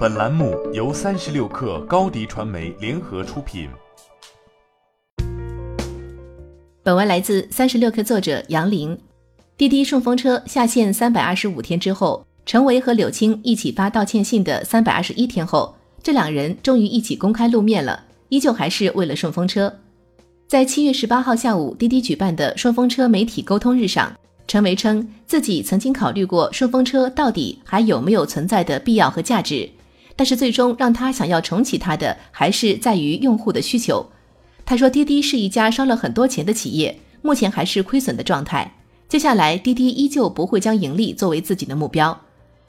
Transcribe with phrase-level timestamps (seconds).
[0.00, 3.68] 本栏目由三十六氪高低传媒联合出品。
[6.82, 8.98] 本文来自三十六氪作者杨林。
[9.58, 19.70] 滴滴顺风车下线三百二十五天之后，陈维和柳青一起发道歉信的三百二十一天后，这两人终于一起公开露面了，依旧还是为了顺风车。
[20.48, 24.10] 在七月十八号下午，滴滴举办的顺风车媒体沟通日上。
[24.46, 29.68] 陈维称自己曾经考虑过顺风车到底还有没有存在的必要和价值，
[30.20, 34.06] 但是最终让他想要重启它的还是在于用户的需求。
[34.66, 38.70] 他说，滴滴是一家烧了很多钱的企业，目前还是亏损的状态。
[39.08, 42.20] 接下来，滴滴依旧不会将盈利作为自己的目标。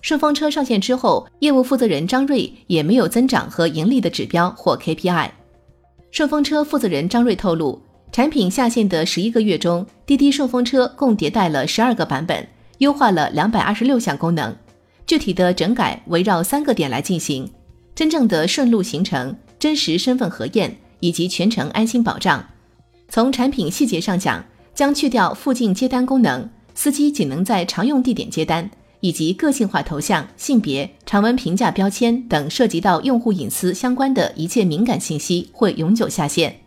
[0.00, 5.30] 顺风车上线之后，业务负责人张瑞也没有增长和盈利的指标或 KPI。
[6.12, 7.82] 顺风车负责人张瑞透露。
[8.12, 12.46] 产品下线的十一个月中，滴滴顺风车共迭代了十二个版本，
[12.78, 14.56] 优化了两百二十六项功能。
[15.06, 17.50] 具体的整改围绕三个点来进行：
[17.94, 22.44] 真正的顺路行程、真实身份核验以及全程安心保障。
[23.08, 36.60] 从产品细节上讲，将去掉附近接单功能，司机仅能在常用地点接单，以及个性化头像、性别、常温评价标签等涉及到用户隐私相关的一切敏感信息会永久下线。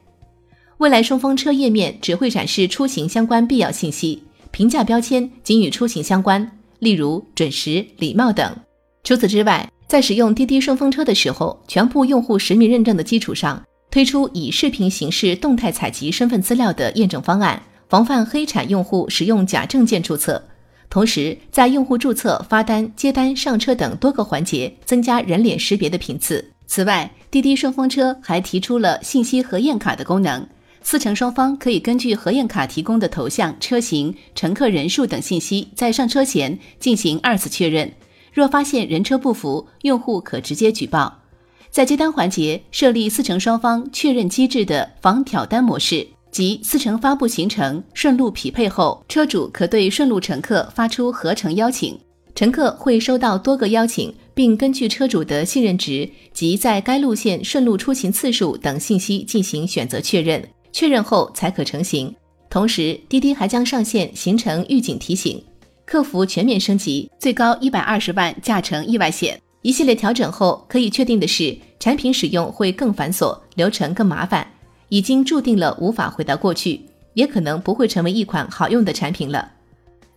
[0.80, 8.56] 未来顺风车页面只会展示出行相关必要信息，评价标签仅与出行相关，例如准时、礼貌等。
[9.04, 20.44] 除此之外，在使用滴滴顺风车的时候，全部用户实名认证的基础上，推出以视频形式动态采集身份资料的验证方案，防范黑产用户使用假证件注册。
[20.90, 26.44] 同时，在用户注册、发单、接单、上车等多个环节增加人脸识别的频次。
[26.68, 30.46] 此外，滴滴顺风车还提出了信息核验卡的功能。
[30.84, 37.92] 司乘双方可以根据核验卡提供的头像、车型、乘客人数等信息，在上车前进行二次确认。
[38.34, 41.22] 若发现人车不符，用户可直接举报。
[41.72, 51.98] 在接单环节设立司乘双方确认机制的防挑单模式，即司乘发布行程顺路匹配后，车主可对顺路乘客发出合乘邀请，
[52.36, 60.44] 乘客会收到多个邀请，并根据车主的信任值及在该路线顺路出行次数等信息进行选择确认。
[60.74, 62.14] 确认后才可成行。
[62.50, 65.42] 同时，滴滴还将上线行程预警提醒，
[65.86, 69.40] 客服全面升级，最高一百二十万驾乘意外险。
[69.62, 74.46] 一系列调整后，可以确定的是，产品使用会更繁琐，流程更麻烦，
[74.90, 76.82] 已经注定了无法回到过去，
[77.14, 79.50] 也可能不会成为一款好用的产品了。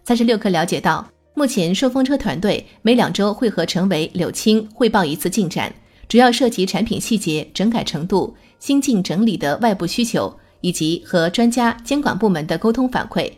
[0.04, 5.72] 三十六氪了解到，目前顺风车团队每两周会和成为、柳青汇报一次进展，
[6.08, 10.36] 主要涉及产品细节、整改程度、新进整理的外部需求。
[10.66, 13.30] 以及和专家、监管部门的沟通反馈。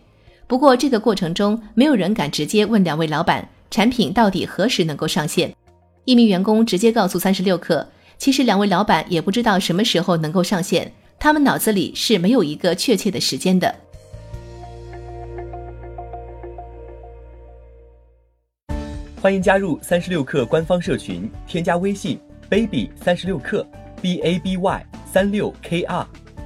[0.46, 5.54] 不过，这个过程中没有人敢直接问两位老板产品到底何时能够上线。
[6.06, 7.84] 一名员工直接告诉三十六氪，
[8.16, 13.74] 其实两位老板也不知道什么时候能够上线，他们脑子里是没有一个确切的时间的。
[19.20, 22.18] 欢迎加入三十六氪官方社群，添加微信
[22.48, 23.62] baby 三十六氪
[24.00, 26.06] b a b y 三六 k r。